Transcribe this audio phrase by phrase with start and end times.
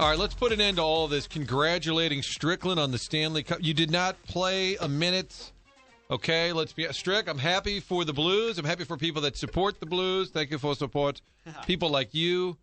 [0.00, 1.26] All right, let's put an end to all this.
[1.26, 3.58] Congratulating Strickland on the Stanley Cup.
[3.60, 5.52] You did not play a minute.
[6.10, 7.28] Okay, let's be strict.
[7.28, 8.58] I'm happy for the Blues.
[8.58, 10.30] I'm happy for people that support the Blues.
[10.30, 11.20] Thank you for support.
[11.66, 12.56] People like you.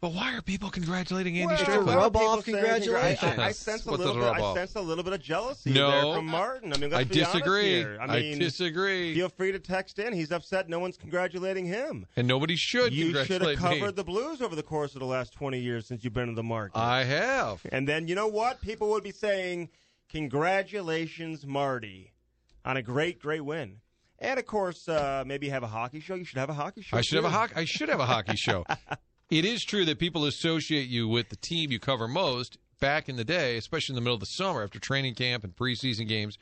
[0.00, 1.88] But why are people congratulating Andy Well, Strickland?
[1.90, 3.38] a lot of Rub off congratulations.
[3.38, 4.22] I, I sense a What little bit.
[4.24, 5.90] I sense a little bit of jealousy No.
[5.90, 6.72] there from Martin.
[6.72, 7.80] I mean, I disagree.
[7.80, 7.98] here.
[8.00, 9.14] I I mean, disagree.
[9.14, 10.14] Feel free to text in.
[10.14, 10.70] He's upset.
[10.70, 12.06] No one's congratulating him.
[12.16, 13.90] And nobody should You should have covered me.
[13.90, 16.42] the Blues over the course of the last 20 years since you've been in the
[16.42, 16.78] market.
[16.78, 17.60] I have.
[17.70, 18.62] and then you know what?
[18.62, 19.68] People would be saying,
[20.08, 22.12] "Congratulations, Marty,
[22.70, 23.80] on a great, great win."
[24.18, 26.14] And of course, uh, maybe have a hockey show.
[26.14, 26.96] You should have a hockey show.
[26.96, 27.54] I should have a hockey.
[27.56, 28.64] I should have a hockey show.
[29.30, 32.58] It is true that people associate you with the team you cover most.
[32.80, 35.54] Back in the day, especially in the middle of the summer after training camp and
[35.54, 36.36] preseason games,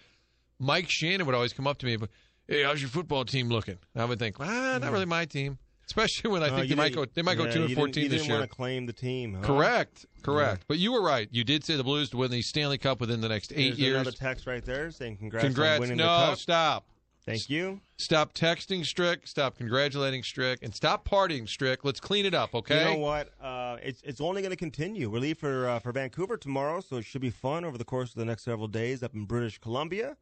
[0.58, 2.08] Mike Shannon would always come up to me, and
[2.46, 5.58] "Hey, how's your football team looking?" And I would think, "Ah, not really my team."
[5.88, 7.06] Especially when I Oh, think you they might go.
[7.06, 8.38] They might go two and fourteen didn't, you this didn't year.
[8.40, 9.34] want to claim the team.
[9.34, 9.40] Huh?
[9.42, 10.64] Correct, correct.
[10.68, 11.28] But you were right.
[11.32, 13.78] You did say the Blues to win the Stanley Cup within the next eight There's
[13.78, 13.94] years.
[13.96, 15.80] another text right there saying congrats, on Congrats!
[15.80, 16.38] winning No, the cup.
[16.38, 16.86] stop.
[17.24, 17.80] Thank you.
[17.98, 19.26] Stop texting Strick.
[19.26, 21.84] Stop congratulating Strick, and stop partying Strick.
[21.84, 22.90] Let's clean it up, okay?
[22.90, 23.30] You know what?
[23.40, 25.08] Uh, it's it's only going to continue.
[25.10, 28.10] We leave for uh, for Vancouver tomorrow, so it should be fun over the course
[28.10, 30.16] of the next several days up in British Columbia.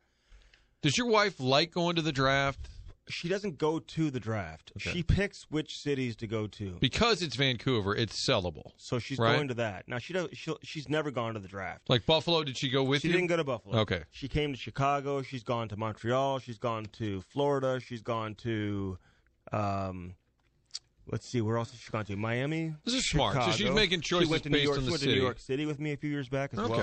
[0.83, 2.69] Does your wife like going to the draft?
[3.09, 4.73] She doesn't go to the draft.
[4.77, 4.91] Okay.
[4.91, 6.77] She picks which cities to go to.
[6.81, 8.73] Because it's Vancouver, it's sellable.
[8.79, 9.37] So she's Right.
[9.37, 9.87] going to that.
[9.87, 10.29] Now she does.
[10.65, 11.89] She's never gone to the draft.
[11.89, 13.09] Like Buffalo, did she go with you?
[13.11, 13.21] she you?
[13.21, 13.79] didn't go to Buffalo.
[13.81, 14.03] Okay.
[14.11, 15.23] She came to Chicago.
[15.23, 16.41] She's gone to Montreal.
[16.41, 17.79] She's gone to Florida.
[17.79, 18.99] She's gone to,
[19.53, 20.17] um,
[21.07, 22.17] let's see, where else has she gone to?
[22.17, 22.75] Miami.
[22.85, 23.37] This is smart.
[23.45, 25.13] So she's making choices she went to based New York, on the she went city.
[25.13, 26.71] to New York City with me a few years back as Okay.
[26.73, 26.81] well.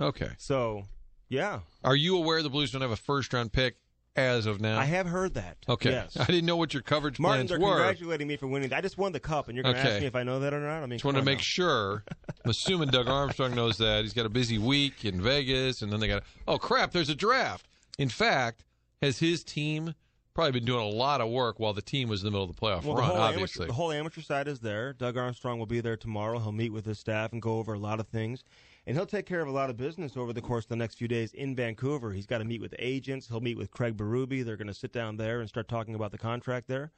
[0.00, 0.24] Okay.
[0.24, 0.32] Okay.
[0.38, 0.84] So,
[1.28, 3.76] yeah, Are you aware the Blues don't have a first round pick
[4.16, 4.78] as of now?
[4.78, 5.56] I have heard that.
[5.68, 5.90] Okay.
[5.90, 6.16] Yes.
[6.20, 7.76] I didn't know what your coverage Martin, plans they're were.
[7.76, 8.72] congratulating me for winning.
[8.72, 9.90] I just won the cup, and you're going to Okay.
[9.92, 10.78] ask me if I know that or not.
[10.82, 11.42] I mean, Just wanted to come on make now.
[11.42, 12.04] sure.
[12.44, 14.02] I'm assuming Doug Armstrong knows that.
[14.02, 17.14] He's got a busy week in Vegas, and then they got, oh, crap, there's a
[17.14, 17.66] draft.
[17.98, 18.64] In fact,
[19.00, 19.94] has his team
[20.34, 22.54] probably been doing a lot of work while the team was in the middle of
[22.54, 23.64] the playoff Well, the run, whole, obviously.
[23.64, 24.94] amateur, the whole amateur side is there.
[24.94, 26.38] Doug Armstrong will be there tomorrow.
[26.38, 28.42] He'll meet with his staff and go over a lot of things.
[28.86, 30.96] And he'll take care of a lot of business over the course of the next
[30.96, 32.12] few days in Vancouver.
[32.12, 33.28] He's got to meet with agents.
[33.28, 34.44] He'll meet with Craig Berube.
[34.44, 36.90] They're going to sit down there and start talking about the contract there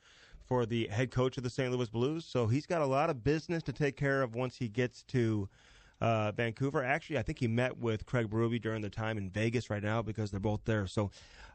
[0.46, 1.70] for the head coach of the St.
[1.70, 2.24] Louis Blues.
[2.24, 5.48] So he's got a lot of business to take care of once he gets to
[6.00, 6.82] uh, Vancouver.
[6.82, 10.02] Actually, I think he met with Craig Berube during the time in Vegas right now
[10.02, 10.86] because they're both there.
[10.86, 11.10] So,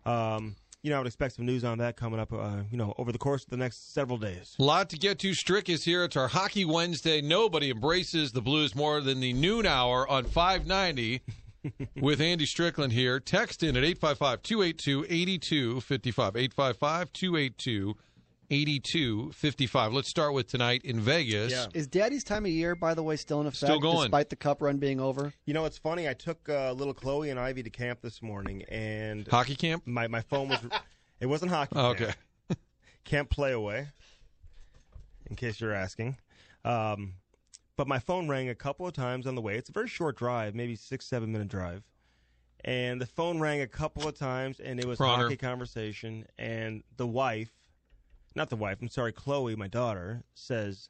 [0.05, 2.93] um, you know, I would expect some news on that coming up, uh, you know,
[2.97, 4.55] over the course of the next several days.
[4.59, 5.33] A lot to get to.
[5.33, 6.05] Strick is here.
[6.05, 7.21] It's our Hockey Wednesday.
[7.21, 11.21] Nobody embraces the Blues more than the noon hour on 590
[12.01, 13.19] with Andy Strickland here.
[13.19, 16.35] Text in at 855 282 8255.
[16.37, 17.95] 855 282
[18.51, 19.93] 8255.
[19.93, 21.51] Let's start with tonight in Vegas.
[21.51, 21.67] Yeah.
[21.73, 23.57] Is Daddy's time of year, by the way, still in effect?
[23.57, 24.03] Still going.
[24.03, 25.33] despite the Cup run being over.
[25.45, 26.09] You know, it's funny.
[26.09, 29.83] I took uh, little Chloe and Ivy to camp this morning, and Hockey camp?
[29.85, 30.59] my my phone was.
[31.19, 31.75] it wasn't hockey.
[31.75, 32.01] Oh, camp.
[32.01, 32.59] okay.
[33.05, 33.87] Camp play away.
[35.29, 36.17] In case you're asking,
[36.65, 37.13] um,
[37.77, 39.57] but my phone rang a couple of times on the way.
[39.57, 41.83] It's a very short drive, maybe six seven minute drive,
[42.65, 45.23] and the phone rang a couple of times, and it was Bronner.
[45.23, 47.51] hockey conversation, and the wife,
[48.35, 50.89] not the wife, I'm sorry, Chloe, my daughter, says,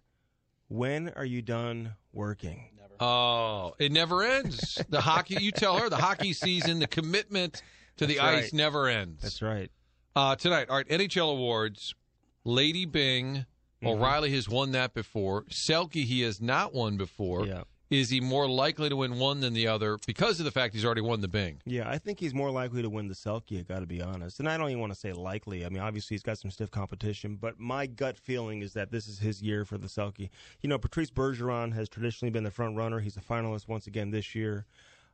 [0.67, 2.69] when are you done working?
[2.77, 2.93] Never.
[2.99, 4.81] Oh, it never ends.
[4.89, 7.61] The hockey, you tell her, the hockey season, the commitment
[7.97, 8.43] to the right.
[8.43, 9.21] ice never ends.
[9.21, 9.71] That's right.
[10.15, 11.95] Uh, tonight, all right, NHL awards.
[12.43, 13.45] Lady Byng,
[13.81, 13.87] Mm-hmm.
[13.97, 15.43] O'Reilly has won that before.
[15.45, 17.45] Selke, he has not won before.
[17.45, 17.63] Yeah.
[17.89, 20.85] Is he more likely to win one than the other because of the fact he's
[20.85, 21.59] already won the Byng?
[21.65, 24.39] Yeah, I think he's more likely to win the Selke, got to be honest.
[24.39, 25.65] And I don't even want to say likely.
[25.65, 29.07] I mean, obviously he's got some stiff competition, but my gut feeling is that this
[29.07, 30.29] is his year for the Selke.
[30.61, 32.99] You know, Patrice Bergeron has traditionally been the front runner.
[32.99, 34.67] He's a finalist once again this year.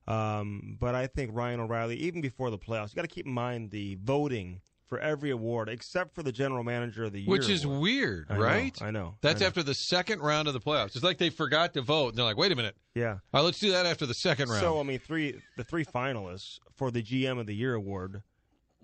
[0.06, 3.32] Um, but I think Ryan O'Reilly, even before the playoffs, you got to keep in
[3.32, 7.30] mind the voting for every award except for the general manager of the year.
[7.30, 7.82] Which is award.
[7.82, 8.82] weird, I know, right?
[8.82, 9.16] I know.
[9.22, 9.48] That's I know.
[9.48, 10.96] after the second round of the playoffs.
[10.96, 12.10] It's like they forgot to vote.
[12.10, 12.76] And they're like, wait a minute.
[12.94, 13.12] Yeah.
[13.12, 14.62] All right, let's do that after the second round.
[14.62, 18.22] So I mean, three the three finalists for the GM of the Year award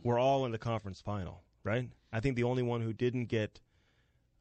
[0.04, 1.90] were all in the conference final, right?
[2.12, 3.60] I think the only one who didn't get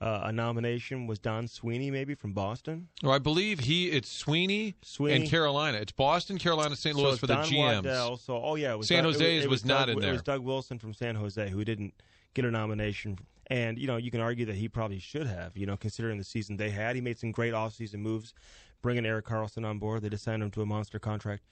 [0.01, 2.89] uh, a nomination was Don Sweeney, maybe from Boston.
[3.03, 5.17] Well, I believe he it's Sweeney, Sweeney.
[5.17, 5.79] and Carolina.
[5.79, 6.97] It's Boston, Carolina, St.
[6.97, 7.77] Louis it's for the GMs.
[7.77, 8.17] Waddell.
[8.17, 10.23] So oh yeah, it was San Doug- Jose it was not Doug- in It was
[10.23, 11.95] Doug Wilson from San Jose who didn't
[12.35, 13.19] get a nomination.
[13.49, 15.57] And you know, you can argue that he probably should have.
[15.57, 18.33] You know, considering the season they had, he made some great offseason moves,
[18.81, 20.03] bringing Erik Karlsson on board.
[20.03, 21.43] They just signed him to a monster contract.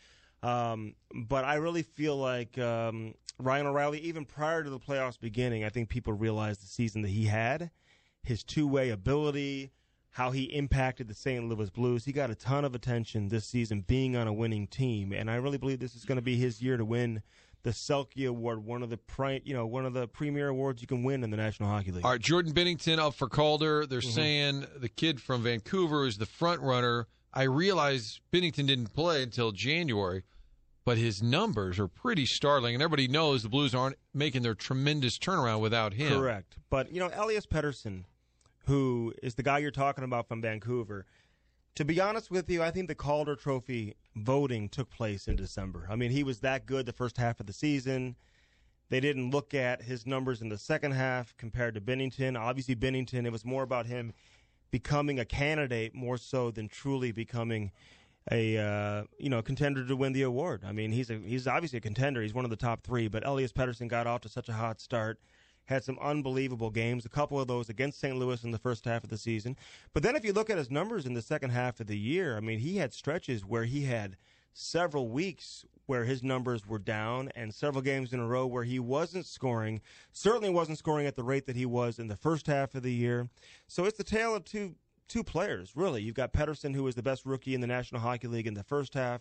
[0.43, 5.65] Um, but I really feel like um, Ryan O'Reilly, even prior to the playoffs beginning,
[5.65, 7.71] I think people realized the season that he had,
[8.29, 9.73] his two-way ability,
[10.11, 11.49] how he impacted the St.
[11.49, 12.05] Louis Blues.
[12.05, 15.37] He got a ton of attention this season, being on a winning team, and I
[15.37, 17.23] really believe this is going to be his year to win
[17.65, 20.87] the Selke Award, one of the pri- you know one of the premier awards you
[20.87, 22.05] can win in the National Hockey League.
[22.05, 23.85] All right, Jordan Binnington up for Calder.
[23.85, 24.11] They're Mm-hmm.
[24.11, 27.09] saying the kid from Vancouver is the front runner.
[27.35, 30.23] I realize Binnington didn't play until January,
[30.85, 35.19] but his numbers are pretty startling, and everybody knows the Blues aren't making their tremendous
[35.19, 36.13] turnaround without him.
[36.19, 36.57] Correct.
[36.71, 38.05] But, you know, Elias Pettersson,
[38.67, 41.07] who is the guy you're talking about from Vancouver,
[41.75, 45.87] to be honest with you, I think the Calder Trophy voting took place in December.
[45.89, 48.17] I mean, he was that good the first half of the season.
[48.91, 52.39] They didn't look at his numbers in the second half compared to Binnington.
[52.39, 54.13] Obviously, Binnington, it was more about him
[54.71, 57.71] becoming a candidate more so than truly becoming
[58.31, 60.63] a uh, you know contender to win the award.
[60.67, 62.23] I mean, he's a he's obviously a contender.
[62.23, 63.09] He's one of the top three.
[63.09, 65.21] But Elias Pettersson got off to such a hot start,
[65.69, 67.05] had some unbelievable games.
[67.05, 68.17] A couple of those against St.
[68.17, 69.55] Louis in the first half of the season.
[69.93, 72.39] But then if you look at his numbers in the second half of the year,
[72.39, 74.17] I mean, he had stretches where he had
[74.55, 78.81] several weeks where his numbers were down and several games in a row where he
[78.81, 79.81] wasn't scoring
[80.13, 82.93] certainly wasn't scoring at the rate that he was in the first half of the
[82.93, 83.29] year
[83.69, 84.75] so it's the tale of two
[85.07, 88.27] two players really you've got Pettersson who was the best rookie in the National Hockey
[88.27, 89.21] League in the first half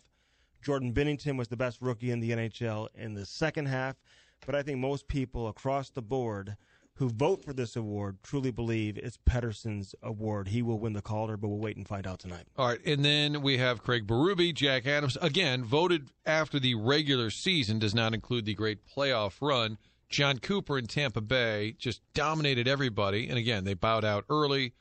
[0.64, 3.96] Jordan Binnington was the best rookie in the NHL in the second half
[4.45, 6.57] but I think most people across the board
[6.95, 10.48] who vote for this award truly believe it's Pettersson's award.
[10.48, 12.45] He will win the Calder, but we'll wait and find out tonight.
[12.57, 15.16] All right, and then we have Craig Berube, Jack Adams.
[15.22, 19.78] Again, voted after the regular season does not include the great playoff run.
[20.10, 24.74] Jon Cooper in Tampa Bay just dominated everybody, and again, they bowed out early.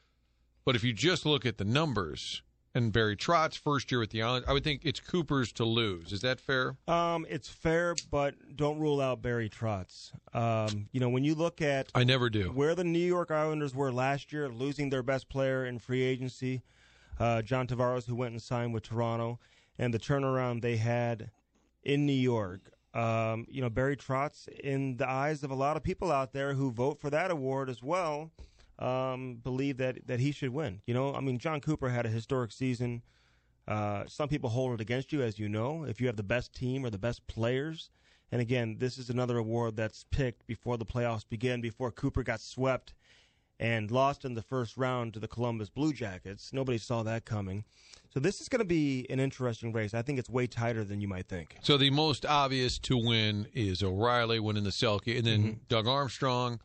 [0.65, 2.43] But if you just look at the numbers,
[2.77, 6.13] and Barry Trotz first year with the Islanders, I would think it's Cooper's to lose.
[6.13, 6.77] Is that fair?
[6.87, 10.13] Um, it's fair, but don't rule out Barry Trotz.
[10.35, 12.51] Um, you know, when you look at I never do.
[12.51, 16.63] where the New York Islanders were last year, losing their best player in free agency,
[17.19, 19.41] uh, John Tavares, who went and signed with Toronto,
[19.79, 21.31] and the turnaround they had
[21.83, 22.71] in New York.
[22.93, 26.53] Um, you know, Barry Trotz, in the eyes of a lot of people out there
[26.53, 28.31] who vote for that award as well,
[28.79, 30.81] um, believe that, that he should win.
[30.87, 33.03] You know, I mean, Jon Cooper had a historic season.
[33.67, 36.55] Uh, some people hold it against you, as you know, if you have the best
[36.55, 37.91] team or the best players.
[38.31, 42.41] And again, this is another award that's picked before the playoffs begin, before Cooper got
[42.41, 42.93] swept
[43.59, 46.53] and lost in the first round to the Columbus Blue Jackets.
[46.53, 47.65] Nobody saw that coming.
[48.13, 49.95] So this is going to be an interesting race.
[49.95, 51.57] I think it's way tighter than you might think.
[51.63, 55.59] So the most obvious to win is O'Reilly winning the Selke, and then Mm-hmm.
[55.69, 56.61] Doug Armstrong,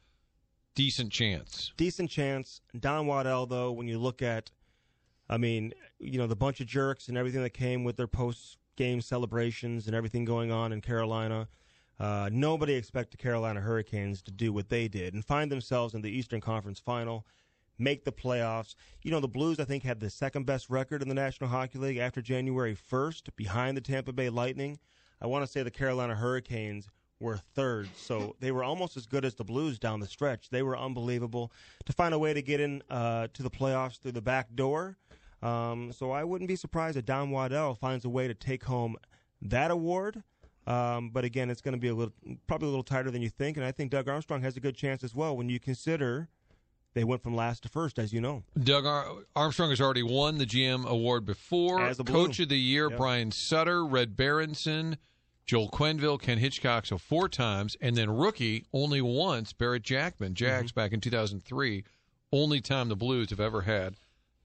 [0.75, 1.74] decent chance.
[1.78, 2.62] Decent chance.
[2.80, 4.51] Don Waddell, though, when you look at,
[5.30, 8.58] I mean, you know, the bunch of jerks and everything that came with their post
[8.75, 11.48] game celebrations and everything going on in Carolina.
[12.00, 16.10] Uh, nobody expected Carolina Hurricanes to do what they did and find themselves in the
[16.10, 17.28] Eastern Conference Final,
[17.78, 18.74] make the playoffs.
[19.04, 21.78] You know, the Blues, I think, had the second best record in the National Hockey
[21.78, 24.80] League after January 1st, behind the Tampa Bay Lightning.
[25.22, 26.90] I want to say the Carolina Hurricanes
[27.22, 30.50] were third, so they were almost as good as the Blues down the stretch.
[30.50, 31.51] They were unbelievable
[31.86, 34.98] to find a way to get in uh, to the playoffs through the back door.
[35.42, 38.96] Um, so I wouldn't be surprised if Don Waddell finds a way to take home
[39.42, 40.22] that award.
[40.68, 42.13] Um, but again, it's going to be a little,
[42.46, 44.75] probably a little tighter than you think, and I think Doug Armstrong has a good
[44.75, 46.30] chance as well when you consider
[46.94, 48.44] they went from last to first, as you know.
[48.62, 51.82] Doug Ar- Armstrong has already won the GM award before.
[51.82, 52.98] As a Coach of the Year, Yep.
[52.98, 54.98] Brian Sutter, Red Berenson,
[55.46, 57.76] Joel Quenneville, Ken Hitchcock, so four times.
[57.82, 60.80] And then rookie, only once, Barrett Jackman, Jags Mm-hmm.
[60.80, 61.84] back in 2003.
[62.32, 63.96] Only time the Blues have ever had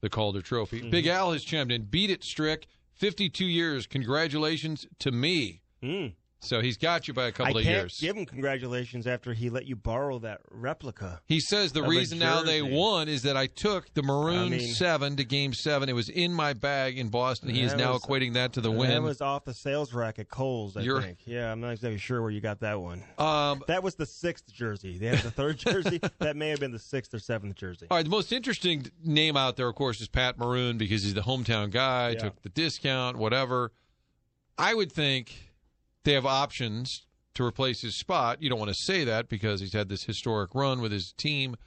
[0.01, 0.79] the Calder Trophy.
[0.81, 0.89] Mm-hmm.
[0.89, 1.83] Big Al has chimed in.
[1.83, 2.67] Beat it, Strick.
[2.95, 3.87] 52 years.
[3.87, 5.61] Congratulations to me.
[5.83, 6.13] Mm.
[6.39, 7.97] So he's got you by a couple I of can't years.
[7.99, 11.19] give him congratulations after he let you borrow that replica.
[11.25, 14.73] He says the reason now they won is that I took the Maroon I mean-
[14.75, 15.89] seven to Game Seven.
[15.89, 17.49] It was in my bag in Boston.
[17.49, 18.91] He is now was- equating that to the win.
[18.91, 21.19] That was off the sales rack at Kohl's, I You're- think.
[21.25, 23.03] Yeah, I'm not exactly sure where you got that one.
[23.17, 24.99] um, That was the sixth jersey.
[24.99, 25.99] They had the third jersey.
[26.19, 27.87] That may have been the sixth or seventh jersey.
[27.89, 31.15] all right, the most interesting name out there, of course, is Pat Maroon because he's
[31.15, 32.09] the hometown guy.
[32.11, 32.19] Yeah.
[32.19, 33.71] Took the discount, whatever.
[34.59, 35.46] I would think
[36.07, 38.41] they have options to replace his spot.
[38.41, 41.57] You don't want to say that because he's had this historic run with his team.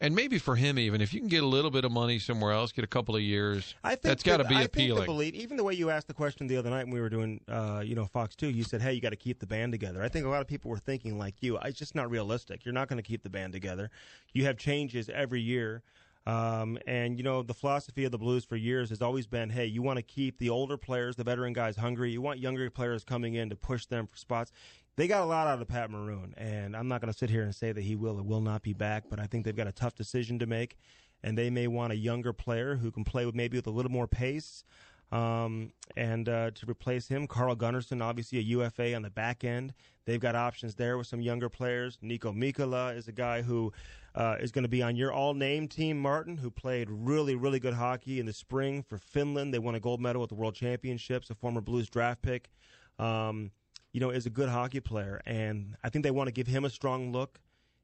[0.00, 2.52] And maybe for him, even if you can get a little bit of money somewhere
[2.52, 5.00] else, get a couple of years, I think that's got to be I Think appealing.
[5.00, 7.08] the belief, even the way you asked the question the other night when we were
[7.08, 9.70] doing, uh, you know, Fox Two, you said, "Hey, you got to keep the band
[9.72, 11.56] together." I think a lot of people were thinking like you.
[11.58, 12.64] It's just not realistic.
[12.64, 13.90] You're not going to keep the band together.
[14.32, 15.82] You have changes every year,
[16.26, 19.66] um, and you know the philosophy of the Blues for years has always been, "Hey,
[19.66, 22.12] you want to keep the older players, the veteran guys hungry.
[22.12, 24.52] You want younger players coming in to push them for spots."
[24.96, 27.42] They got a lot out of Pat Maroon, and I'm not going to sit here
[27.42, 29.66] and say that he will or will not be back, but I think they've got
[29.66, 30.76] a tough decision to make,
[31.22, 33.90] and they may want a younger player who can play with maybe with a little
[33.90, 34.64] more pace.
[35.12, 39.74] Um, and uh, to replace him, Carl Gunnarsson, obviously a UFA on the back end.
[40.06, 41.98] They've got options there with some younger players.
[42.02, 43.72] Nico Mikkola is a guy who
[44.14, 47.74] uh, is going to be on your all-name team, Martin, who played really, really good
[47.74, 49.52] hockey in the spring for Finland.
[49.54, 51.28] They won a gold medal at the World Championships.
[51.30, 52.50] A former Blues draft pick.
[52.98, 53.50] Um,
[53.92, 56.64] you know, is a good hockey player, and I think they want to give him
[56.64, 57.38] a strong look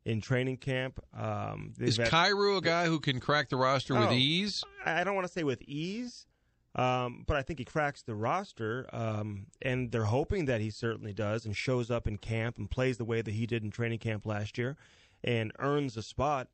[0.06, 0.98] in training camp.
[1.14, 4.12] Um, Is had- Kyrou a guy who can crack the roster with Oh.
[4.14, 4.64] ease?
[4.86, 6.26] I don't want to say with ease,
[6.74, 11.12] um, but I think he cracks the roster, um, and they're hoping that he certainly
[11.12, 13.98] does and shows up in camp and plays the way that he did in training
[13.98, 14.76] camp last year
[15.24, 16.48] and earns a spot.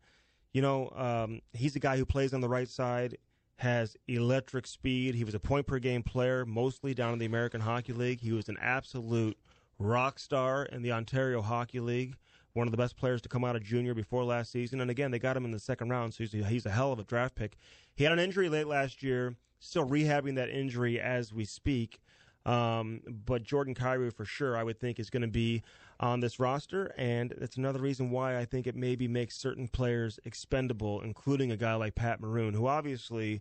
[0.53, 3.19] You know, um, he's a guy who plays on the right side,
[3.57, 5.15] has electric speed.
[5.15, 8.21] He was a point per game player, mostly down in the American Hockey League.
[8.21, 9.37] He was an absolute
[9.79, 12.15] rock star in the Ontario Hockey League.
[12.53, 14.81] One of the best players to come out of junior before last season.
[14.81, 16.93] And again, they got him in the second round, so he's a, he's a hell
[16.93, 17.57] of a draft pick.
[17.95, 22.01] He had an injury late last year, still rehabbing that injury as we speak.
[22.47, 25.63] Um, but Jordan Kyrou, for sure, I would think is going to be
[26.01, 30.19] on this roster, and that's another reason why I think it maybe makes certain players
[30.25, 33.41] expendable, including a guy like Pat Maroon, who obviously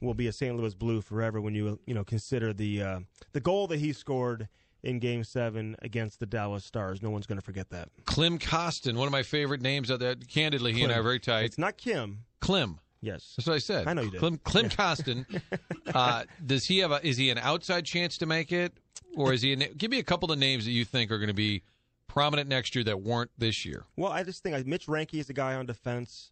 [0.00, 0.54] will be a St.
[0.54, 3.00] Louis Blue forever when you you know consider the uh,
[3.32, 4.48] the goal that he scored
[4.82, 7.02] in Game Seven against the Dallas Stars.
[7.02, 7.88] No one's going to forget that.
[8.04, 10.16] Clem Kostin, one of my favorite names out there.
[10.16, 11.44] Candidly, he and I are very tight.
[11.44, 12.24] It's not Kim.
[12.40, 12.80] Clem.
[13.02, 13.88] Yes, That's what I said.
[13.88, 14.20] I know you did.
[14.20, 15.26] Clem, Clem Kostin.
[15.94, 17.06] Uh, does he have a?
[17.06, 18.72] Is he an outside chance to make it,
[19.14, 19.52] or is he?
[19.52, 21.64] An, give me a couple of names that you think are going to be
[22.06, 23.84] prominent next year that weren't this year.
[23.96, 26.30] Well, I just think Mitch Reinke is a guy on defense,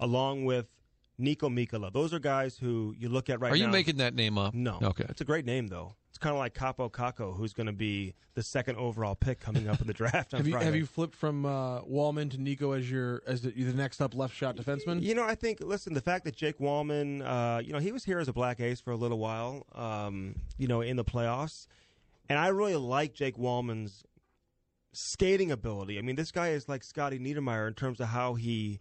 [0.00, 0.66] along with
[1.18, 1.92] Nico Mikkola.
[1.92, 3.54] Those are guys who you look at right now.
[3.54, 3.64] are now.
[3.66, 4.54] you making that name up?
[4.54, 4.78] No.
[4.82, 5.04] Okay.
[5.08, 5.96] It's a great name, though.
[6.16, 9.68] It's kind of like Kaapo Kakko, who's going to be the second overall pick coming
[9.68, 10.64] up in the draft on Have you Friday.
[10.64, 14.14] have you flipped from uh, Walman to Nico as your as the, the next up
[14.14, 15.02] left shot defenseman?
[15.02, 18.02] You know, I think, listen, the fact that Jake Walman, uh, you know, he was
[18.02, 21.66] here as a black ace for a little while, um, you know, in the playoffs.
[22.30, 24.02] And I really like Jake Walman's
[24.94, 25.98] skating ability.
[25.98, 28.80] I mean, this guy is like Scotty Niedermayer in terms of how he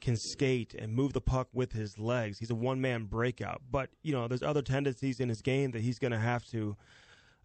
[0.00, 2.38] can skate and move the puck with his legs.
[2.38, 3.62] He's a one man breakout.
[3.70, 6.76] But, you know, there's other tendencies in his game that he's going to have to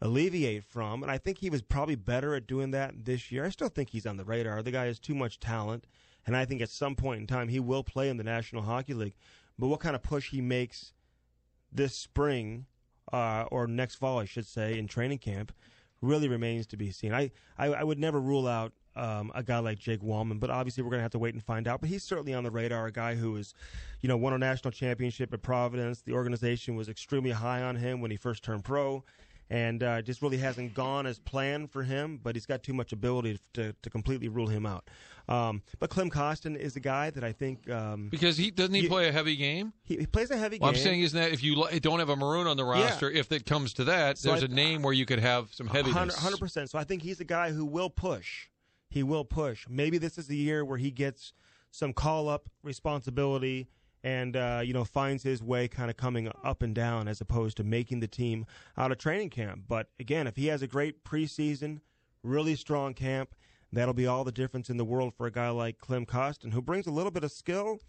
[0.01, 1.01] alleviate from.
[1.03, 3.45] And I think he was probably better at doing that this year.
[3.45, 4.61] I still think he's on the radar.
[4.61, 5.85] The guy has too much talent.
[6.25, 8.93] And I think at some point in time he will play in the National Hockey
[8.93, 9.15] League.
[9.57, 10.93] But what kind of push he makes
[11.71, 12.65] this spring,
[13.11, 15.51] uh, or next fall, I should say, in training camp,
[16.01, 17.13] really remains to be seen.
[17.13, 20.83] I, I, I would never rule out um, a guy like Jake Walman, but obviously
[20.83, 21.81] we're going to have to wait and find out.
[21.81, 23.53] But he's certainly on the radar, a guy who is,
[24.01, 26.01] you know, won a national championship at Providence.
[26.01, 29.03] The organization was extremely high on him when he first turned pro.
[29.49, 32.91] And uh, just really hasn't gone as planned for him, but he's got too much
[32.91, 34.89] ability to, to completely rule him out.
[35.29, 38.87] Um, but Clem Kostin is a guy that I think um, Because he doesn't he
[38.87, 39.73] play a heavy game.
[39.83, 40.77] he, he plays a heavy Well, game.
[40.79, 43.45] I'm saying isn't that if you don't have a maroon on the roster, if it
[43.45, 46.15] comes to that, So there's I- a name where you could have some heaviness.
[46.15, 46.69] Hundred percent.
[46.71, 48.47] So I think he's a guy who will push.
[48.93, 49.65] He will push.
[49.69, 51.33] Maybe this is the year where he gets
[51.71, 53.67] some call up responsibility
[54.03, 57.57] and uh, you know finds his way kind of coming up and down as opposed
[57.57, 58.45] to making the team
[58.77, 59.63] out of training camp.
[59.67, 61.81] But again, if he has a great preseason,
[62.23, 63.33] really strong camp,
[63.73, 66.61] That'll be all the difference in the world for a guy like Clem Kostin, who
[66.61, 67.79] brings a little bit of skill,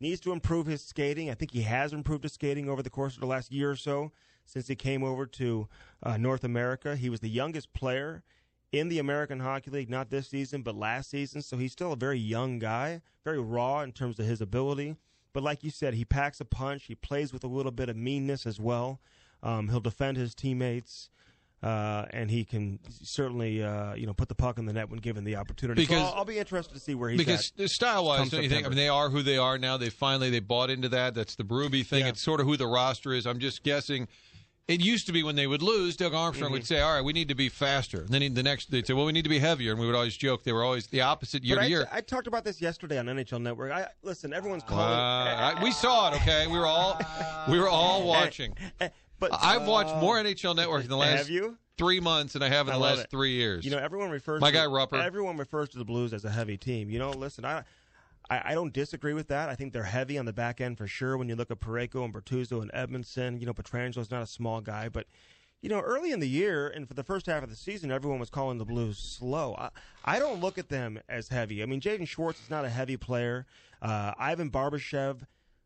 [0.00, 1.30] needs to improve his skating.
[1.30, 3.76] I think he has improved his skating over the course of the last year or
[3.76, 4.10] so
[4.44, 5.68] since he came over to
[6.02, 6.96] uh, North America.
[6.96, 8.24] He was the youngest player
[8.72, 11.42] in the American Hockey League, not this season, but last season.
[11.42, 14.96] So he's still a very young guy, very raw in terms of his ability.
[15.32, 16.84] But like you said, he packs a punch.
[16.84, 19.00] He plays with a little bit of meanness as well.
[19.42, 21.10] Um, he'll defend his teammates.
[21.60, 25.00] Uh, and he can certainly, uh, you know, put the puck in the net when
[25.00, 25.82] given the opportunity.
[25.82, 27.68] Because- so I'll, I'll be interested to see where he's because at.
[27.68, 28.64] style wise, don't you think?
[28.64, 29.76] I mean, they are who they are now.
[29.76, 31.14] They finally they bought into that.
[31.14, 32.02] That's the Ruby thing.
[32.02, 32.10] Yeah.
[32.10, 33.26] It's sort of who the roster is.
[33.26, 34.06] I'm just guessing.
[34.68, 36.52] It used to be when they would lose, Doug Armstrong Mm-hmm.
[36.52, 38.86] would say, "All right, we need to be faster." And then he- the next they'd
[38.86, 40.88] say, "Well, we need to be heavier," and we would always joke they were always
[40.88, 41.88] the opposite year But to I, year.
[41.90, 43.72] I talked about this yesterday on NHL Network.
[43.72, 44.34] I listen.
[44.34, 44.84] Everyone's Uh, calling.
[44.98, 46.16] I- we saw it.
[46.16, 47.00] Okay, we were all
[47.48, 48.54] we were all watching.
[48.80, 51.30] Eh, but I've watched more NHL Network in the last
[51.78, 53.10] three months than I have in the last it.
[53.10, 53.64] three years.
[53.64, 54.42] You know, everyone refers.
[54.42, 55.02] My to, guy Rupper.
[55.02, 56.90] Everyone refers to the Blues as a heavy team.
[56.90, 57.62] You know, listen, I,
[58.30, 59.48] I, I don't disagree with that.
[59.48, 61.16] I think they're heavy on the back end for sure.
[61.16, 64.60] When you look at Parayko and Bortuzzo and Edmundson, you know, Pietrangelo's not a small
[64.60, 65.06] guy, but
[65.60, 68.20] you know, early in the year and for the first half of the season, everyone
[68.20, 69.56] was calling the Blues slow.
[69.58, 69.70] I,
[70.04, 71.62] I don't look at them as heavy.
[71.62, 73.46] I mean, Jaden Schwartz is not a heavy player.
[73.82, 75.22] Uh, Ivan Barbashev,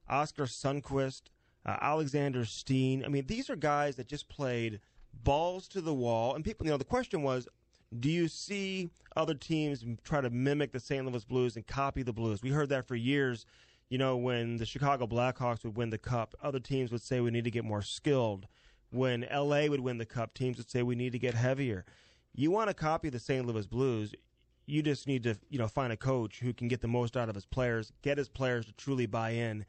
[0.09, 1.23] Oskar Sundqvist,
[1.67, 3.05] uh, Alexander Steen.
[3.05, 4.81] I mean, these are guys that just played
[5.13, 6.35] balls to the wall.
[6.35, 7.47] And people, you know, the question was,
[8.01, 11.05] do you see other teams try to mimic the St.
[11.07, 12.43] Louis Blues and copy the Blues?
[12.43, 13.45] We heard that for years.
[13.91, 17.31] You know, when the Chicago Blackhawks would win the cup, other teams would say we
[17.31, 18.47] need to get more skilled.
[18.91, 21.85] When LA would win the cup, teams would say we need to get heavier.
[22.35, 23.47] You want to copy the St.
[23.47, 24.15] Louis Blues,
[24.67, 27.29] you just need to, you know, find a coach who can get the most out
[27.29, 29.67] of his players, get his players to truly buy in,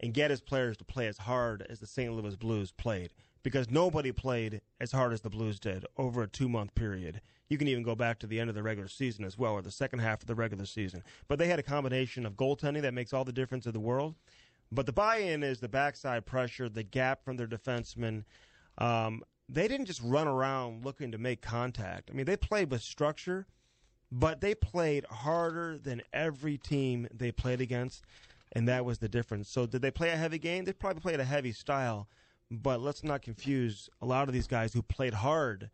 [0.00, 2.12] and get his players to play as hard as the St.
[2.12, 3.10] Louis Blues played.
[3.42, 7.20] Because nobody played as hard as the Blues did over a two month period.
[7.48, 9.62] You can even go back to the end of the regular season as well, or
[9.62, 11.02] the second half of the regular season.
[11.28, 14.14] But they had a combination of goaltending that makes all the difference in the world.
[14.70, 18.24] But the buy in is the backside pressure, the gap from their defensemen.
[18.78, 22.10] Um, they didn't just run around looking to make contact.
[22.10, 23.46] I mean, they played with structure,
[24.10, 28.04] but they played harder than every team they played against,
[28.52, 29.50] and that was the difference.
[29.50, 30.64] So, did they play a heavy game?
[30.64, 32.08] They probably played a heavy style,
[32.60, 35.70] but let's not confuse a lot of these guys who played hard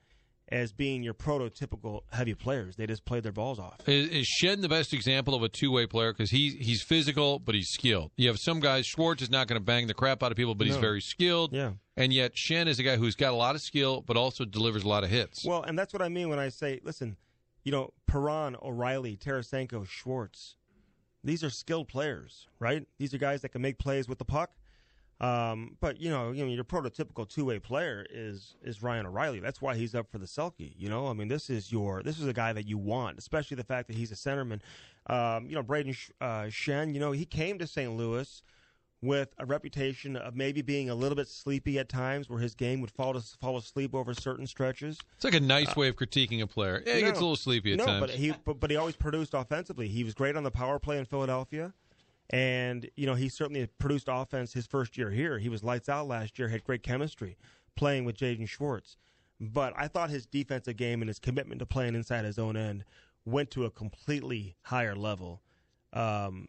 [0.50, 2.76] as being your prototypical heavy players.
[2.76, 3.86] They just played their balls off.
[3.86, 6.12] Is, is Schenn the best example of a two way player?
[6.12, 8.12] Because he, he's physical, but he's skilled.
[8.16, 10.54] You have some guys, Schwartz is not going to bang the crap out of people,
[10.54, 11.52] but he's very skilled.
[11.52, 11.72] Yeah.
[11.96, 14.84] And yet Schenn is a guy who's got a lot of skill, but also delivers
[14.84, 15.44] a lot of hits.
[15.44, 17.16] Well, and that's what I mean when I say, listen,
[17.64, 20.56] you know, Perron, O'Reilly, Tarasenko, Schwartz.
[21.24, 22.86] These are skilled players, right?
[22.98, 24.52] These are guys that can make plays with the puck.
[25.20, 29.40] Um, but you know, you know, your prototypical two-way player is is Ryan O'Reilly.
[29.40, 30.72] That's why he's up for the Selke.
[30.76, 33.56] You know, I mean, this is your this is a guy that you want, especially
[33.56, 34.60] the fact that he's a centerman.
[35.06, 36.94] Um, you know, Brayden Sh- uh, Schenn.
[36.94, 37.96] You know, he came to St.
[37.96, 38.42] Louis
[39.00, 42.80] with a reputation of maybe being a little bit sleepy at times, where his game
[42.80, 44.98] would fall to, fall asleep over certain stretches.
[45.16, 46.82] it's like a nice way of critiquing a player.
[46.86, 48.00] Yeah, he gets a little sleepy at no, times.
[48.00, 49.88] but he but, but he always produced offensively.
[49.88, 51.72] He was great on the power play in Philadelphia,
[52.30, 55.38] and you know he certainly produced offense his first year here.
[55.38, 56.48] He was lights out last year.
[56.48, 57.36] Had great chemistry
[57.76, 58.96] playing with Jaden Schwartz.
[59.40, 62.84] But I thought his defensive game and his commitment to playing inside his own end
[63.24, 65.42] went to a completely higher level
[65.92, 66.48] um,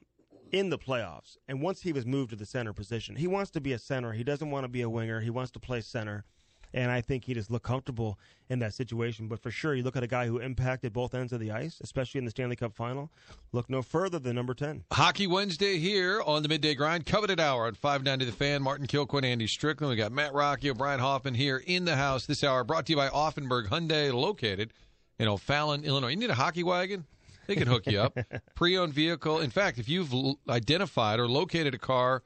[0.52, 1.38] in the playoffs.
[1.48, 4.14] And once he was moved to the center position, he wants to be a center.
[4.14, 5.20] He doesn't want to be a winger.
[5.20, 6.26] He wants to play center.
[6.74, 9.28] And I think he just looked comfortable in that situation.
[9.28, 11.80] But for sure, you look at a guy who impacted both ends of the ice,
[11.82, 13.10] especially in the Stanley Cup final.
[13.52, 14.84] Look no further than number 10.
[14.92, 17.06] Hockey Wednesday here on the Midday Grind.
[17.06, 18.62] Coveted Hour on 590 The Fan.
[18.62, 19.90] Martin Kilcoyne, Andy Strickland.
[19.92, 22.64] We got Matt Rocky, Brian Hoffman here in the house this hour.
[22.64, 24.72] Brought to you by Auffenberg Hyundai, located
[25.18, 26.10] in O'Fallon, Illinois.
[26.10, 27.06] You need a hockey wagon?
[27.48, 28.16] They can hook you up.
[28.56, 29.40] Pre-owned vehicle.
[29.40, 32.22] In fact, if you've l- identified or located a car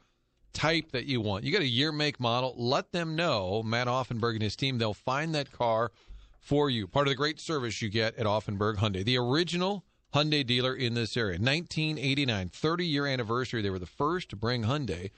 [0.53, 4.33] type that you want, you got a year, make, model, let them know, Matt Auffenberg
[4.33, 5.91] and his team, they'll find that car
[6.39, 6.87] for you.
[6.87, 9.03] Part of the great service you get at Auffenberg Hyundai.
[9.03, 11.39] The original Hyundai dealer in this area.
[11.39, 13.61] 1989, 30 year anniversary.
[13.61, 15.09] They were the first to bring Hyundai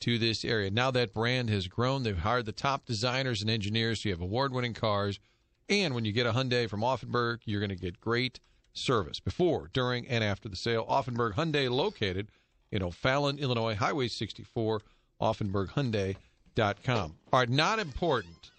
[0.00, 0.70] to this area.
[0.70, 2.02] Now that brand has grown.
[2.02, 4.02] They've hired the top designers and engineers.
[4.02, 5.20] So you have award winning cars.
[5.68, 8.40] And when you get a Hyundai from Auffenberg, you're going to get great
[8.74, 10.84] service before, during, and after the sale.
[10.86, 12.28] Auffenberg Hyundai located
[12.72, 14.80] in O'Fallon, Illinois, Highway 64,
[15.20, 17.14] auffenberghyundai.com.
[17.32, 18.50] All right, not important,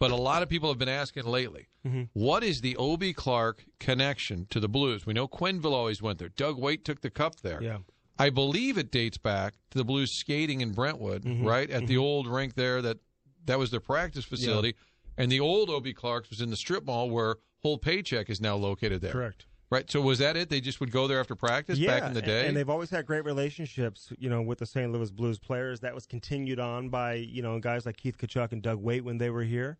[0.00, 2.04] but a lot of people have been asking lately, mm-hmm.
[2.14, 5.06] what is the Obie Clark connection to the Blues?
[5.06, 6.30] We know Quenneville always went there.
[6.30, 7.62] Doug Weight took the cup there.
[7.62, 7.78] Yeah.
[8.18, 11.46] I believe it dates back to the Blues skating in Brentwood, mm-hmm.
[11.46, 12.02] right at the mm-hmm.
[12.02, 12.82] old rink there.
[12.82, 12.98] That
[13.44, 14.74] that was their practice facility,
[15.16, 18.56] and the old Obie Clark's was in the strip mall where Whole Paycheck is now
[18.56, 19.12] located there.
[19.12, 19.46] Correct.
[19.70, 19.90] Right.
[19.90, 20.48] So was that it?
[20.48, 22.46] They just would go there after practice yeah, back in the and- day.
[22.46, 24.90] and they've always had great relationships, you know, with the St.
[24.90, 25.80] Louis Blues players.
[25.80, 29.18] That was continued on by you know guys like Keith Tkachuk and Doug Weight when
[29.18, 29.76] they were here.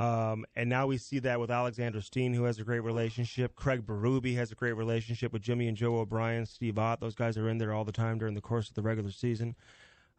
[0.00, 3.56] Um, and now we see that with Alexander Steen, who has a great relationship.
[3.56, 7.00] Craig Berube has a great relationship with Jimmy and Joe O'Brien, Steve Ott.
[7.00, 9.56] Those guys are in there all the time during the course of the regular season.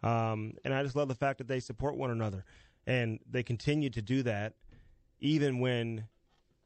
[0.03, 2.43] Um, and I just love the fact that they support one another.
[2.85, 4.53] And they continue to do that
[5.21, 6.05] even when,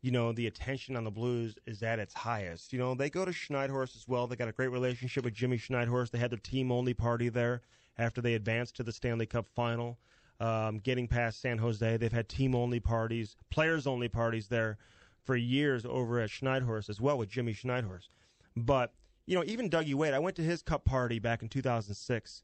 [0.04, 2.74] you know, the attention on the Blues is at its highest.
[2.74, 4.28] You know, they go to Schneithorst as well.
[4.28, 6.12] They got a great relationship with Jimmy Schneithorst.
[6.12, 7.62] They had their team only party there
[7.98, 9.98] after they advanced to the Stanley Cup final.
[10.42, 14.78] Um, getting past San Jose, they've had team only parties, players only parties there
[15.24, 18.10] for years over at Schneithorst as well with Jimmy Schneithorst.
[18.58, 18.92] But,
[19.26, 22.44] you know, even Dougie Weight, I went to his cup party back in 2006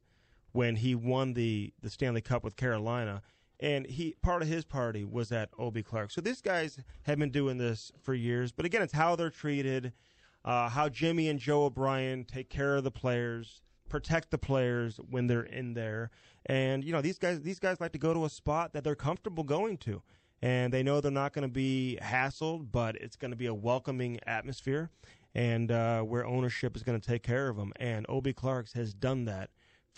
[0.54, 3.22] when he won the, the Stanley Cup with Carolina.
[3.60, 6.12] And he part of his party was at Obi Clark.
[6.12, 8.52] So these guys have been doing this for years.
[8.52, 9.92] But again, it's how they're treated,
[10.46, 15.28] uh, how Jimmy and Joe O'Brien take care of the players, protect the players when
[15.28, 16.10] they're in there.
[16.46, 18.96] And you know these guys these guys like to go to a spot that they're
[18.96, 20.02] comfortable going to.
[20.42, 23.54] And they know they're not going to be hassled, but it's going to be a
[23.54, 24.90] welcoming atmosphere,
[25.36, 27.74] and uh, where ownership is going to take care of them.
[27.76, 29.50] And Obi Clark's has done that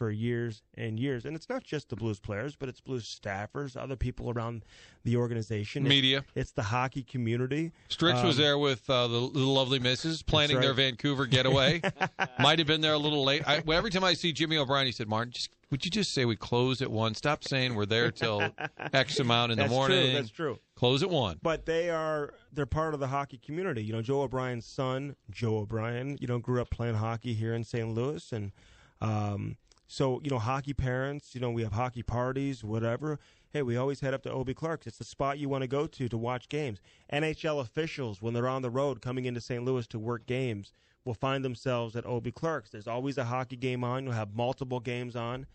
[0.02, 1.26] for years and years.
[1.26, 4.66] And it's not just the Blues players, but it's Blues staffers, other people around
[5.04, 6.26] the organization, Media.
[6.34, 7.72] It's, the hockey community.
[7.88, 10.64] Strix was Um, there with uh, the, the lovely misses planning right.
[10.64, 11.82] their Vancouver getaway.
[12.40, 13.48] Might have been there a little late.
[13.48, 16.26] I, every time I see Jimmy O'Brien, he said, "Martin, just, would you just say
[16.26, 17.14] we close at one?
[17.14, 18.42] Stop saying we're there till
[18.94, 20.14] X amount in That's the true, morning.
[20.16, 20.58] that's true.
[20.76, 23.84] Close at one." But they are they're part of the hockey community.
[23.84, 27.64] You know, Joe O'Brien's son, Joe O'Brien, you know, grew up playing hockey here in
[27.64, 27.88] St.
[27.88, 28.52] Louis, and
[29.00, 29.58] um,
[29.92, 31.36] so you know, hockey parents.
[31.36, 33.20] You know, we have hockey parties, whatever.
[33.50, 34.88] Hey, we always head up to Obi Clark's.
[34.88, 36.80] It's the spot you want to go to to watch games.
[37.12, 39.66] NHL officials, when they're on the road coming into St.
[39.66, 40.72] Louis to work games,
[41.04, 42.70] will find themselves at Obi Clark's.
[42.70, 44.06] There's always a hockey game on.
[44.06, 45.46] You'll have multiple games on.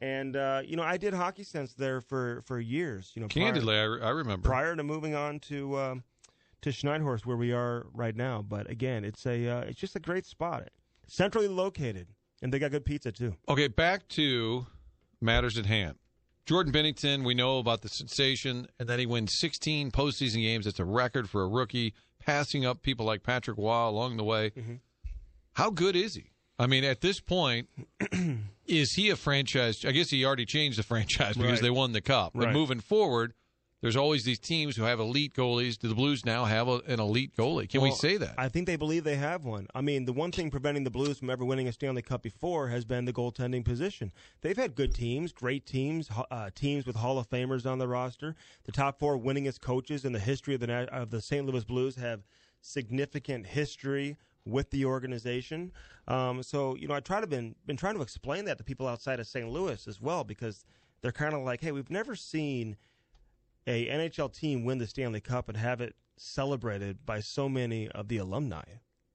[0.00, 3.12] And uh, you know, I did hockey sense there for for years.
[3.14, 4.48] You know, prior- Candidly, I, I remember.
[4.48, 6.02] prior to moving on to um,
[6.62, 8.42] to Schneithorst, where we are right now.
[8.42, 10.70] But again, it's a uh, it's just a great spot,
[11.06, 12.08] centrally located,
[12.42, 13.36] and they got good pizza too.
[13.48, 14.66] Okay, back to
[15.20, 15.96] matters at hand.
[16.46, 20.66] Jordan Binnington, we know about the sensation, and then he wins 16 postseason games.
[20.66, 24.50] It's a record for a rookie, passing up people like Patrick Roy along the way.
[24.50, 24.74] Mm-hmm.
[25.52, 26.30] How good is he?
[26.58, 27.68] I mean, at this point,
[28.66, 29.84] is he a franchise?
[29.84, 31.62] I guess he already changed the franchise because Right.
[31.62, 32.32] they won the cup.
[32.34, 32.52] But Right.
[32.52, 33.32] moving forward,
[33.80, 35.78] there's always these teams who have elite goalies.
[35.78, 37.68] Do the Blues now have a, an elite goalie?
[37.68, 38.34] Can we say that?
[38.36, 39.66] I think they believe they have one.
[39.74, 42.68] I mean, the one thing preventing the Blues from ever winning a Stanley Cup before
[42.68, 44.12] has been the goaltending position.
[44.42, 48.36] They've had good teams, great teams, uh, teams with Hall of Famers on the roster.
[48.64, 51.46] The top four winningest coaches in the history of the of the St.
[51.46, 52.22] Louis Blues have
[52.60, 55.72] significant history with the organization.
[56.08, 58.86] Um, so, you know, I try to been been trying to explain that to people
[58.86, 59.48] outside of St.
[59.48, 60.64] Louis as well because
[61.00, 62.76] they're kind of like, hey, we've never seen
[63.66, 68.08] a NHL team win the Stanley Cup and have it celebrated by so many of
[68.08, 68.62] the alumni.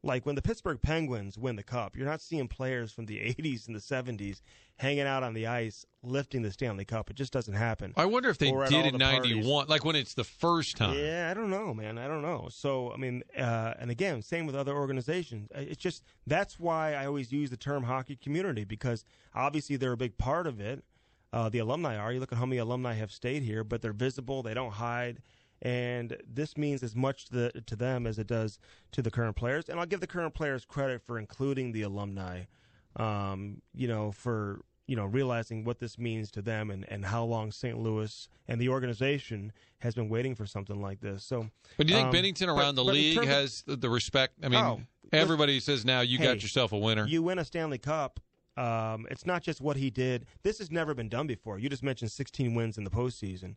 [0.04, 3.66] Like when the Pittsburgh Penguins win the cup, you're not seeing players from the 80s
[3.66, 4.42] and the 70s
[4.78, 7.10] hanging out on the ice lifting the Stanley Cup.
[7.10, 7.92] It just doesn't happen.
[7.98, 9.32] I wonder if they did in the parties.
[9.38, 10.96] '91, like when it's the first time.
[11.00, 11.98] Yeah, I don't know, man.
[11.98, 12.50] I don't know.
[12.52, 15.50] So, I mean, uh, and again, same with other organizations.
[15.56, 19.94] Uh, It's just that's why I always use the term hockey community because obviously they're
[19.94, 20.84] a big part of it.
[21.36, 22.14] Uh, the alumni are.
[22.14, 24.42] You look at how many alumni have stayed here, but they're visible.
[24.42, 25.22] They don't hide.
[25.62, 28.58] And this means as much to, the, to them as it does
[28.94, 29.68] to the current players.
[29.68, 32.44] And I'll give the current players credit for including the alumni,
[32.96, 37.26] um, you know, for you know realizing what this means to them and, and how
[37.26, 37.78] long St.
[37.78, 41.24] Louis and the organization has been waiting for something like this.
[41.26, 43.90] So, But do you think um, Binnington but- around the but league has the, the
[43.90, 44.36] respect?
[44.42, 44.80] I mean, Oh,
[45.12, 47.06] everybody says now you Hey, got yourself a winner.
[47.08, 48.20] You win a Stanley Cup.
[48.58, 50.26] Um, it's not just what he did.
[50.44, 51.60] This has never been done before.
[51.60, 53.56] You just mentioned 16 wins in the postseason.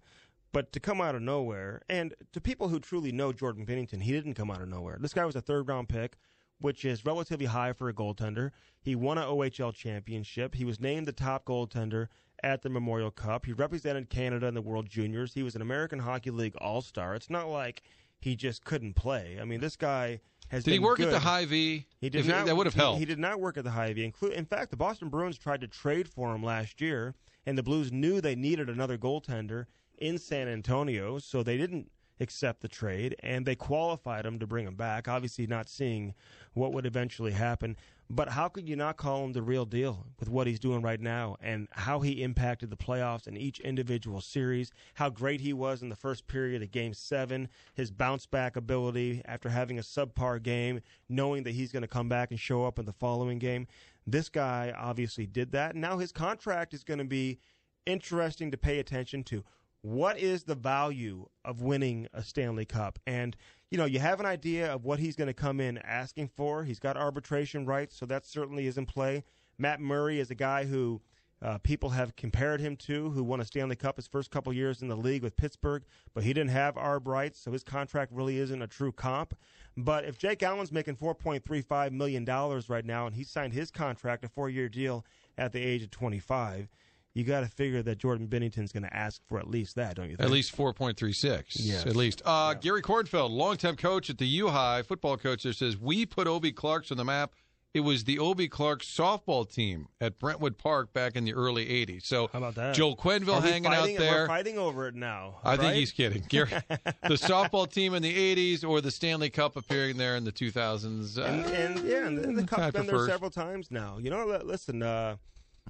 [0.53, 4.13] But to come out of nowhere, and to people who truly know Jordan Binnington, he
[4.13, 4.99] didn't come out of nowhere.
[5.01, 6.17] This guy was a third round pick,
[6.61, 8.51] which is relatively high for a goaltender.
[8.81, 10.55] He won an OHL championship.
[10.55, 12.09] He was named the top goaltender
[12.43, 13.47] at the Memorial Cup.
[13.47, 15.35] He represented Canada in the World Juniors.
[15.35, 17.15] He was an American Hockey League All Star.
[17.15, 17.83] It's not like
[18.21, 19.39] he just couldn't play.
[19.41, 20.65] I mean, this guy has.
[20.65, 21.87] Did he work at the high V?
[22.01, 22.47] He did If- not.
[22.47, 22.99] That would have helped.
[22.99, 24.13] He, did not work at the Hy-Vee.
[24.33, 27.15] In fact, the Boston Bruins tried to trade for him last year,
[27.47, 29.67] and the Blues knew they needed another goaltender
[29.99, 34.67] in San Antonio, so they didn't accept the trade, and they qualified him to bring
[34.67, 35.09] him back.
[35.09, 36.15] Obviously, not seeing
[36.55, 37.77] what would eventually happen.
[38.11, 41.01] But how could you not call him the real deal with what he's doing right
[41.01, 45.83] now and how he impacted the playoffs in each individual series, how great he was
[45.83, 50.43] in the first period of game seven, his bounce back ability after having a subpar
[50.43, 53.67] game, knowing that he's going to come back and show up in the following game.
[54.07, 55.77] This guy obviously did that.
[55.77, 57.39] Now his contract is going to be
[57.85, 59.45] interesting to pay attention to.
[59.89, 62.99] What is the value of winning a Stanley Cup?
[63.07, 63.35] And
[63.71, 66.63] you know, you have an idea of what he's going to come in asking for.
[66.63, 69.25] He's got arbitration rights, so that certainly is in play.
[69.57, 71.01] Matt Murray is a guy who
[71.41, 74.83] uh, people have compared him to, who won a Stanley Cup his first couple years
[74.83, 78.39] in the league with Pittsburgh, but he didn't have arb rights, so his contract really
[78.39, 79.39] isn't a true comp.
[79.75, 84.29] But if Jake Allen's making $4.35 million right now and he signed his contract, a
[84.29, 85.07] four year deal,
[85.39, 86.69] at the age of 25,
[87.15, 90.09] you got to figure that Jordan Binnington's going to ask for at least that, don't
[90.11, 90.25] you think?
[90.27, 91.45] At least 4.36.
[91.57, 91.87] Yes.
[91.87, 92.23] At least.
[92.25, 96.27] Uh, Gary Kornfeld, longtime coach at the U High football coach there, says, We put
[96.29, 97.33] Obie Clarks on the map.
[97.75, 102.07] It was the Obie Clarks softball team at Brentwood Park back in the early 80s.
[102.07, 102.75] So How about that?
[102.75, 104.21] Joel Quenneville hanging fighting- out there.
[104.23, 105.37] We're fighting over it now.
[105.45, 106.25] I think he's kidding.
[106.29, 110.33] Gary, the softball team in the 80s or the Stanley Cup appearing there in the
[110.33, 111.19] 2000s.
[111.19, 113.99] uh, and, and yeah, and the, the cup's been there several times now.
[114.01, 115.17] You know, listen, uh,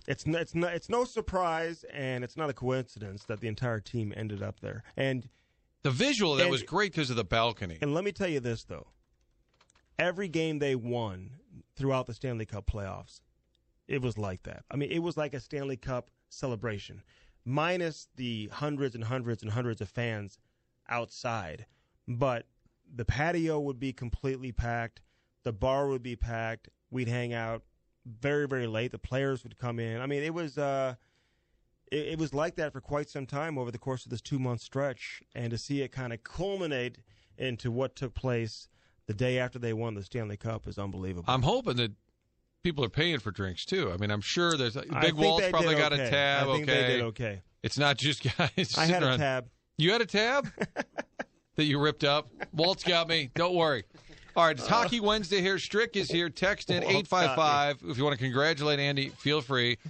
[0.06, 3.80] it's n- it's no, it's no surprise, and it's not a coincidence that the entire
[3.80, 4.82] team ended up there.
[4.96, 5.28] And
[5.82, 7.78] the visual of that and- was great because of the balcony.
[7.80, 8.88] and let me tell you this though,
[9.98, 11.30] every game they won
[11.76, 13.20] throughout the Stanley Cup playoffs,
[13.86, 14.64] it was like that.
[14.70, 17.02] I mean, it was like a Stanley Cup celebration,
[17.44, 20.38] minus the hundreds and hundreds and hundreds of fans
[20.88, 21.66] outside.
[22.06, 22.46] But
[22.94, 25.00] the patio would be completely packed,
[25.44, 26.68] the bar would be packed.
[26.90, 27.62] We'd hang out
[28.08, 28.92] very very late.
[28.92, 30.00] The players would come in.
[30.00, 30.58] I mean, it was.
[30.58, 30.94] Uh,
[31.90, 34.38] it, it was like that for quite some time over the course of this two
[34.38, 36.98] month stretch, and to see it kind of culminate
[37.36, 38.68] into what took place
[39.06, 41.24] the day after they won the Stanley Cup is unbelievable.
[41.26, 41.92] I'm hoping that
[42.62, 43.90] people are paying for drinks too.
[43.92, 46.06] I mean, I'm sure there's Big Walt's probably got okay.
[46.06, 46.48] a tab.
[46.48, 47.42] I think okay, they did okay.
[47.62, 48.74] It's not just guys.
[48.76, 49.48] I had a tab.
[49.76, 50.48] You had a tab
[51.56, 52.30] that you ripped up.
[52.52, 53.30] Walt's got me.
[53.34, 53.84] Don't worry.
[54.38, 55.58] All right, it's Hockey Wednesday here.
[55.58, 56.30] Strick is here.
[56.30, 59.08] Text in eight five five if you want to congratulate Andy.
[59.08, 59.78] Feel free.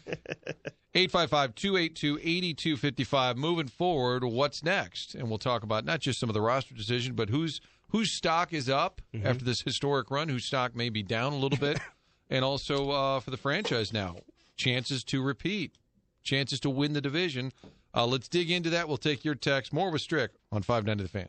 [0.95, 3.37] 855-282-8255.
[3.37, 5.15] Moving forward, what's next?
[5.15, 8.55] And we'll talk about not just some of the roster decision, but who's whose stock
[8.55, 11.79] is up after this historic run, whose stock may be down a little bit,
[12.31, 14.17] and also uh, for the franchise now,
[14.57, 15.77] chances to repeat,
[16.23, 17.53] chances to win the division.
[17.95, 18.89] Uh, let's dig into that.
[18.89, 19.75] We'll take your text.
[19.75, 21.29] More with Strick on 590 The Fan.